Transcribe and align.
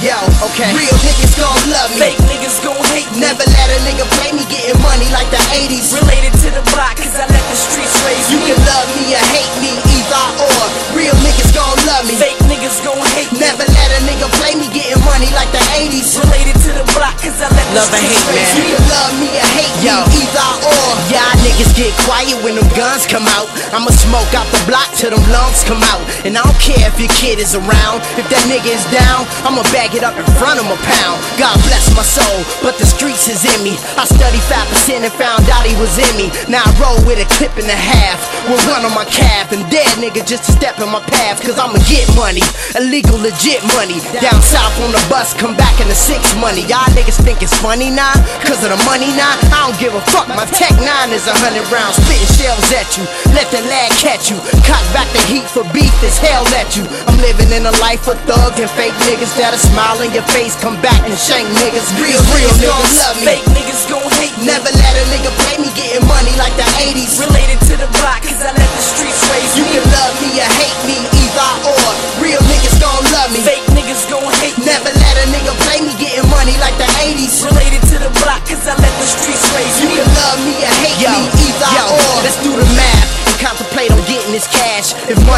Yo, 0.00 0.16
okay. 0.40 0.72
Real 0.72 0.96
niggas 1.04 1.36
gon' 1.36 1.60
love 1.68 1.92
me. 1.92 2.00
Fake 2.00 2.20
niggas 2.24 2.56
gon' 2.64 2.80
hate 2.96 3.04
me. 3.12 3.20
Never 3.20 3.44
let 3.44 3.68
a 3.68 3.78
nigga 3.84 4.08
play 4.16 4.32
me 4.32 4.48
getting 4.48 4.80
money 4.80 5.04
like 5.12 5.28
the 5.28 5.36
80s. 5.52 5.92
Related 5.92 6.32
to 6.40 6.48
the 6.56 6.64
block, 6.72 6.96
cause 6.96 7.12
I 7.20 7.28
let 7.28 7.44
the 7.52 7.56
streets 7.60 7.92
raise 8.08 8.24
You 8.32 8.40
me. 8.40 8.48
can 8.48 8.60
love 8.64 8.88
me 8.96 9.12
or 9.12 9.20
hate 9.36 9.52
me, 9.60 9.76
either 9.76 10.24
or. 10.40 10.64
Real 10.96 11.12
niggas 11.20 11.52
gon' 11.52 11.76
love 11.84 12.08
me. 12.08 12.16
Fake 12.16 12.40
niggas 12.48 12.80
gon' 12.80 12.96
hate 13.12 13.28
me. 13.28 13.44
Never 13.44 13.60
let 13.76 13.88
a 13.92 14.00
nigga 14.08 14.24
play 14.40 14.56
me 14.56 14.72
getting 14.72 14.96
money 15.04 15.28
like 15.36 15.52
the 15.52 15.60
80s. 15.76 16.16
Related 16.16 16.56
to 16.64 16.70
the 16.80 16.84
block, 16.96 17.20
cause 17.20 17.36
I 17.36 17.52
let 17.52 17.66
the 17.68 17.84
Love 17.84 17.92
and 17.92 18.00
streets 18.00 18.24
hate, 18.24 18.40
raise 18.40 18.48
man. 18.48 18.56
You 18.56 18.64
me. 18.64 18.72
can 18.72 18.84
love 18.88 19.12
me 19.20 19.28
or 19.36 19.48
hate 19.52 19.74
Yo. 19.84 19.96
me, 20.08 20.24
either 20.24 20.48
or. 20.64 20.88
Y'all 21.12 21.36
niggas 21.44 21.69
get 21.80 21.96
quiet 22.04 22.36
when 22.44 22.60
them 22.60 22.68
guns 22.76 23.08
come 23.08 23.24
out. 23.40 23.48
I'ma 23.72 23.88
smoke 23.88 24.28
out 24.36 24.44
the 24.52 24.60
block 24.68 24.92
till 24.92 25.16
them 25.16 25.24
lungs 25.32 25.64
come 25.64 25.80
out. 25.88 26.04
And 26.28 26.36
I 26.36 26.44
don't 26.44 26.60
care 26.60 26.84
if 26.84 27.00
your 27.00 27.08
kid 27.16 27.40
is 27.40 27.56
around. 27.56 28.04
If 28.20 28.28
that 28.28 28.44
nigga 28.52 28.68
is 28.68 28.84
down, 28.92 29.24
I'ma 29.48 29.64
bag 29.72 29.96
it 29.96 30.04
up 30.04 30.12
in 30.20 30.28
front 30.36 30.60
of 30.60 30.68
a 30.68 30.76
pound. 30.76 31.16
God 31.40 31.56
bless 31.64 31.88
my 31.96 32.04
soul, 32.04 32.44
but 32.60 32.76
the 32.76 32.84
streets 32.84 33.32
is 33.32 33.48
in 33.48 33.64
me. 33.64 33.80
I 33.96 34.04
studied 34.04 34.44
5% 34.44 35.08
and 35.08 35.14
found 35.16 35.48
out 35.48 35.64
he 35.64 35.72
was 35.80 35.96
in 35.96 36.12
me. 36.20 36.28
Now 36.52 36.68
I 36.68 36.70
roll 36.76 37.00
with 37.08 37.16
a 37.16 37.28
clip 37.40 37.56
and 37.56 37.70
a 37.72 37.80
half. 37.80 38.20
With 38.52 38.60
one 38.68 38.84
on 38.84 38.92
my 38.92 39.08
calf 39.08 39.56
and 39.56 39.64
dead 39.72 39.88
nigga 39.96 40.20
just 40.28 40.44
to 40.44 40.52
step 40.52 40.76
in 40.84 40.92
my 40.92 41.00
path. 41.08 41.40
Cause 41.40 41.56
I'ma 41.56 41.80
get 41.88 42.04
money. 42.12 42.44
Illegal, 42.76 43.16
legit 43.16 43.64
money. 43.72 44.04
Down 44.20 44.36
south 44.44 44.76
on 44.84 44.92
the 44.92 45.00
bus, 45.08 45.32
come 45.32 45.56
back 45.56 45.80
in 45.80 45.88
the 45.88 45.96
six 45.96 46.36
money. 46.36 46.60
Y'all 46.68 46.84
niggas 46.92 47.16
think 47.24 47.40
it's 47.40 47.56
funny 47.56 47.88
now? 47.88 48.12
Cause 48.44 48.60
of 48.60 48.68
the 48.68 48.80
money 48.84 49.08
now? 49.16 49.32
I 49.48 49.64
don't 49.64 49.80
give 49.80 49.96
a 49.96 50.04
fuck. 50.12 50.28
My 50.28 50.44
Tech 50.52 50.76
9 50.76 50.84
is 51.16 51.24
a 51.24 51.32
hundred 51.40 51.69
rounds, 51.70 51.96
spitting 52.02 52.30
shells 52.36 52.66
at 52.74 52.90
you. 52.98 53.06
Let 53.34 53.48
the 53.54 53.62
lad 53.70 53.90
catch 54.02 54.28
you. 54.30 54.36
Cock 54.66 54.82
back 54.92 55.08
the 55.14 55.22
heat 55.30 55.46
for 55.46 55.62
beef 55.72 55.94
as 56.02 56.18
hell 56.18 56.44
at 56.58 56.74
you. 56.76 56.84
I'm 57.06 57.16
living 57.22 57.50
in 57.54 57.64
a 57.64 57.74
life 57.80 58.04
of 58.10 58.18
thugs 58.26 58.58
and 58.60 58.70
fake 58.76 58.94
niggas 59.06 59.32
that'll 59.38 59.58
smile 59.58 60.02
in 60.02 60.10
your 60.12 60.26
face, 60.34 60.58
come 60.58 60.76
back 60.82 60.98
and 61.06 61.16
shank 61.16 61.46
niggas. 61.62 61.88
Real 61.96 62.20
real 62.34 62.50
niggas 62.58 62.74
niggas. 62.74 62.98
love 63.00 63.16
me. 63.22 63.26
Fake 63.30 63.46
niggas 63.56 63.82
gon' 63.88 64.10
hate 64.20 64.34
me. 64.42 64.50
Never 64.50 64.70
let 64.74 64.94
a 64.98 65.04
nigga 65.14 65.30
play 65.46 65.56
me 65.62 65.70
getting 65.78 66.04
money 66.10 66.34
like 66.36 66.52
the 66.58 66.66
80s. 66.82 67.16
Related 67.22 67.58
to 67.70 67.74
the 67.78 67.88
block, 68.02 68.20
cause 68.26 68.42
I 68.42 68.50
let 68.52 68.70
the 68.76 68.82
streets 68.84 69.20
raise 69.30 69.50
You 69.56 69.64
me. 69.64 69.78
can 69.80 69.86
love 69.94 70.14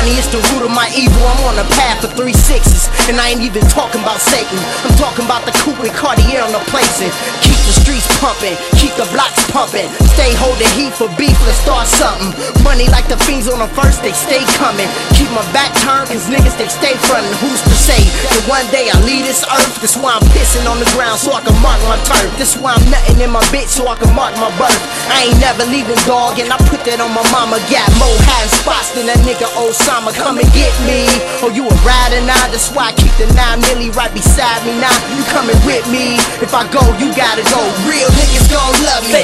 money 0.03 0.19
is 0.19 0.27
the 0.35 0.43
root 0.51 0.67
of 0.67 0.75
my 0.75 0.91
evil, 0.99 1.23
I'm 1.23 1.55
on 1.55 1.63
a 1.63 1.69
path 1.79 2.03
of 2.03 2.11
three 2.19 2.35
sixes. 2.35 2.91
And 3.07 3.23
I 3.23 3.31
ain't 3.31 3.43
even 3.47 3.63
talking 3.71 4.03
about 4.03 4.19
Satan. 4.19 4.59
I'm 4.83 4.95
talking 4.99 5.23
about 5.23 5.47
the 5.47 5.55
coupe 5.63 5.79
and 5.79 5.95
Cartier 5.95 6.43
on 6.43 6.51
the 6.51 6.59
placing. 6.75 7.15
Keep 7.47 7.59
the 7.71 7.75
streets 7.75 8.07
pumping, 8.19 8.59
keep 8.83 8.91
the 8.99 9.07
blocks 9.15 9.39
pumping. 9.55 9.87
Stay 10.19 10.35
holding 10.43 10.67
heat 10.75 10.91
for 10.91 11.07
beef, 11.15 11.39
let's 11.47 11.63
start 11.63 11.87
something. 11.87 12.35
Money 12.67 12.91
like 12.91 13.07
the 13.07 13.19
fiends 13.23 13.47
on 13.47 13.63
the 13.63 13.71
first, 13.79 14.03
they 14.03 14.11
stay 14.11 14.43
coming. 14.59 14.91
Keep 15.15 15.31
my 15.31 15.47
back 15.55 15.71
turned, 15.87 16.11
cause 16.11 16.27
niggas 16.27 16.59
they 16.59 16.67
stay 16.67 16.99
frontin'. 17.07 17.31
Who's 17.39 17.63
to 17.63 17.75
say 17.79 18.03
that 18.03 18.43
one 18.51 18.67
day 18.75 18.91
I 18.91 18.99
leave 19.07 19.23
this 19.23 19.47
earth? 19.47 19.79
That's 19.79 19.95
why 19.95 20.19
I'm 20.19 20.27
pissing 20.35 20.67
on 20.67 20.83
the 20.83 20.91
ground 20.99 21.23
so 21.23 21.31
I 21.31 21.47
can 21.47 21.55
mark 21.63 21.79
my 21.87 21.99
turf. 22.03 22.27
That's 22.39 22.59
why 22.59 22.75
I'm 22.75 22.87
nutting 22.91 23.23
in 23.23 23.31
my 23.31 23.43
bitch 23.55 23.71
so 23.71 23.87
I 23.87 23.95
can 23.95 24.11
mark 24.19 24.35
my 24.43 24.51
birth. 24.59 24.83
I 25.15 25.31
ain't 25.31 25.39
never 25.39 25.63
leaving, 25.71 25.99
dog, 26.11 26.43
and 26.43 26.51
I 26.51 26.59
put 26.67 26.83
that 26.91 26.99
on 26.99 27.15
my 27.15 27.27
mama. 27.31 27.63
Got 27.71 27.87
more 27.99 28.19
high 28.27 28.51
spots 28.51 28.95
than 28.95 29.07
that 29.07 29.19
nigga 29.27 29.47
Osama. 29.93 30.15
Come 30.15 30.39
and 30.39 30.53
get 30.53 30.73
me. 30.87 31.05
Oh, 31.43 31.51
you 31.53 31.69
a 31.69 31.75
rider 31.85 32.25
now? 32.25 32.49
That's 32.49 32.71
why 32.71 32.89
I 32.89 32.93
keep 32.93 33.13
the 33.21 33.27
9 33.35 33.61
milli 33.63 33.95
right 33.95 34.13
beside 34.13 34.65
me 34.65 34.73
now. 34.81 34.93
You 35.17 35.23
coming 35.29 35.59
with 35.67 35.85
me? 35.91 36.17
If 36.41 36.55
I 36.55 36.65
go, 36.73 36.81
you 36.99 37.13
gotta 37.15 37.45
go. 37.53 37.61
Real 37.85 38.09
niggas 38.17 38.49
gon' 38.49 38.73
love 38.85 39.05
me. 39.13 39.22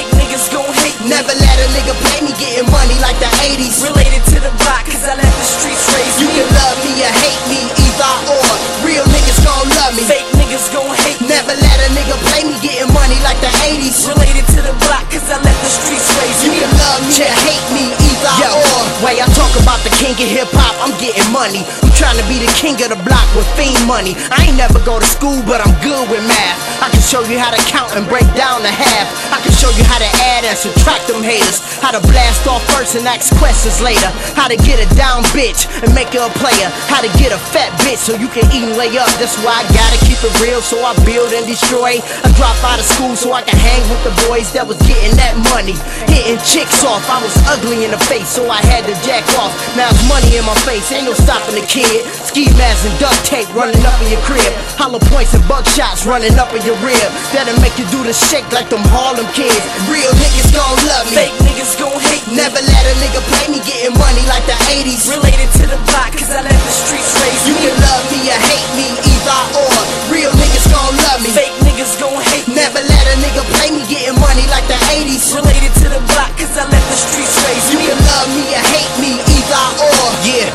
Hip 20.26 20.50
hop, 20.50 20.74
I'm 20.82 20.94
getting 20.98 21.22
money. 21.30 21.62
I'm 21.62 21.94
trying 21.94 22.18
to 22.18 22.26
be 22.26 22.42
the 22.42 22.50
king 22.58 22.74
of 22.82 22.90
the 22.90 23.00
block 23.06 23.26
with 23.38 23.46
fiend 23.54 23.78
money. 23.86 24.18
I 24.34 24.50
ain't 24.50 24.58
never 24.58 24.82
go 24.82 24.98
to 24.98 25.06
school, 25.06 25.38
but 25.46 25.62
I'm 25.62 25.70
good 25.86 26.10
with 26.10 26.24
math. 26.26 26.58
I 26.82 26.90
can 26.90 27.02
show 27.02 27.22
you 27.26 27.38
how 27.38 27.54
to 27.54 27.60
count 27.70 27.94
and 27.94 28.02
break 28.10 28.26
down 28.34 28.66
a 28.66 28.72
half. 28.72 29.06
I 29.30 29.38
can 29.38 29.54
show 29.54 29.70
you 29.78 29.86
how 29.86 30.02
to 30.02 30.10
add 30.34 30.42
and 30.42 30.58
subtract 30.58 31.06
them 31.06 31.22
haters. 31.22 31.62
How 31.78 31.94
to 31.94 32.02
blast 32.02 32.46
off 32.50 32.62
first 32.74 32.98
and 32.98 33.06
ask 33.06 33.30
questions 33.38 33.78
later. 33.78 34.10
How 34.34 34.50
to 34.50 34.58
get 34.66 34.82
a 34.82 34.88
down 34.98 35.22
bitch 35.30 35.70
and 35.82 35.94
make 35.94 36.10
her 36.18 36.26
a 36.26 36.32
player. 36.42 36.70
How 36.90 36.98
to 36.98 37.10
get 37.20 37.30
a 37.30 37.38
fat 37.38 37.70
bitch 37.86 38.02
so 38.02 38.18
you 38.18 38.26
can 38.32 38.46
eat 38.50 38.66
and 38.66 38.74
lay 38.74 38.90
up. 38.98 39.10
That's 39.22 39.38
why 39.46 39.62
I 39.62 39.64
gotta 39.70 39.98
keep 40.06 40.18
it 40.22 40.34
real, 40.42 40.62
so 40.62 40.82
I 40.82 40.94
build 41.06 41.30
and 41.34 41.46
destroy. 41.46 42.02
I 42.02 42.28
drop 42.34 42.58
out 42.64 42.78
of 42.78 42.86
school 42.86 43.14
so 43.14 43.34
I 43.34 43.42
can 43.42 43.58
hang 43.58 43.82
with 43.90 44.02
the 44.02 44.14
boys 44.26 44.50
that 44.54 44.66
was 44.66 44.78
getting 44.86 45.14
that 45.18 45.38
money. 45.54 45.78
Hitting 46.10 46.38
chicks 46.42 46.82
off, 46.82 47.04
I 47.10 47.22
was 47.22 47.34
ugly 47.50 47.84
in 47.84 47.90
the 47.90 48.02
face, 48.10 48.30
so 48.30 48.50
I 48.50 48.62
had 48.66 48.86
to 48.86 48.94
jack 49.06 49.26
off. 49.38 49.52
Now 49.76 49.90
it's 49.90 50.07
money 50.08 50.40
in 50.40 50.44
my 50.48 50.56
face, 50.64 50.90
ain't 50.90 51.04
no 51.06 51.14
stopping 51.14 51.54
the 51.54 51.64
kid. 51.68 52.02
Ski 52.26 52.48
masks 52.56 52.88
and 52.88 52.96
duct 52.98 53.16
tape 53.28 53.48
running 53.54 53.80
up 53.84 53.94
in 54.00 54.08
your 54.10 54.20
crib. 54.24 54.50
Hollow 54.80 54.98
points 55.12 55.36
and 55.36 55.44
buckshots 55.44 56.08
running 56.08 56.34
up 56.40 56.50
in 56.56 56.64
your 56.64 56.76
rib. 56.82 57.08
That'll 57.36 57.56
make 57.60 57.76
you 57.78 57.84
do 57.92 58.00
the 58.02 58.12
shake 58.16 58.48
like 58.50 58.72
them 58.72 58.82
Harlem 58.88 59.28
kids. 59.36 59.60
Real 59.92 60.10
niggas 60.16 60.50
gon' 60.56 60.76
love 60.88 61.06
me. 61.12 61.28
Fake 61.28 61.36
niggas 61.44 61.76
gon' 61.78 61.94
hate 62.08 62.24
me. 62.26 62.40
Never 62.40 62.58
let 62.58 62.84
a 62.88 62.94
nigga 63.04 63.20
play 63.30 63.46
me 63.52 63.60
getting 63.62 63.94
money 64.00 64.24
like 64.32 64.44
the 64.48 64.56
80s. 64.72 65.06
Related 65.12 65.48
to 65.60 65.64
the 65.68 65.78
block, 65.92 66.10
cause 66.16 66.32
I 66.32 66.40
let 66.42 66.56
the 66.56 66.72
streets 66.74 67.12
raise 67.22 67.42
You 67.46 67.54
me. 67.54 67.60
can 67.68 67.76
love 67.84 68.04
me 68.10 68.20
or 68.32 68.40
hate 68.48 68.70
me, 68.74 68.86
either 68.96 69.40
or. 69.60 69.72
Real 70.08 70.32
niggas 70.34 70.66
gon' 70.72 70.94
love 71.08 71.20
me. 71.22 71.30
Fake 71.36 71.54
niggas 71.64 71.94
gon' 72.00 72.16
hate 72.32 72.48
me. 72.48 72.56
Never 72.56 72.80
let 72.80 73.04
a 73.12 73.14
nigga 73.20 73.42
play 73.60 73.70
me 73.76 73.84
getting 73.86 74.16
money 74.18 74.44
like 74.48 74.64
the 74.72 74.78
80s. 74.96 75.36
Related 75.36 75.72
to 75.84 75.86
the 75.92 76.00
block, 76.16 76.32
cause 76.40 76.54
I 76.56 76.64
let 76.64 76.84
the 76.88 76.96
streets 76.96 77.34
raise 77.44 77.66
You 77.72 77.78
me. 77.82 77.86
can 77.92 77.98
love 78.08 78.28
me 78.34 78.44
or 78.56 78.64
hate 78.72 78.94
me, 79.02 79.12
or. 79.50 80.08
Yeah, 80.26 80.50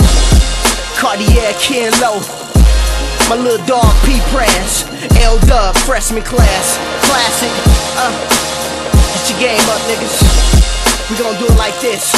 Cartier, 0.97 1.53
Ken 1.57 1.91
Low. 1.99 2.21
My 3.29 3.35
little 3.35 3.65
dog 3.65 3.89
P 4.05 4.19
Prance, 4.29 4.85
L 5.21 5.39
Dub, 5.47 5.75
freshman 5.87 6.23
class, 6.23 6.77
classic. 7.07 7.51
Uh, 7.97 8.11
get 9.15 9.29
your 9.31 9.39
game 9.39 9.65
up, 9.69 9.81
niggas. 9.89 10.15
We 11.09 11.17
gonna 11.17 11.37
do 11.39 11.45
it 11.45 11.57
like 11.57 11.77
this. 11.81 12.13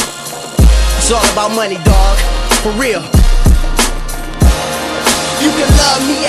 It's 0.98 1.12
all 1.12 1.24
about 1.32 1.56
money, 1.56 1.78
dog. 1.86 2.18
For 2.64 2.72
real. 2.82 3.04
You 5.42 5.52
can 5.52 5.70
love 5.78 6.02
me 6.08 6.26